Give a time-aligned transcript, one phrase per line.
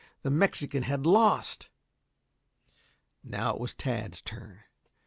[0.23, 1.69] The Mexican had lost.
[3.23, 4.61] Now it was Tad's turn.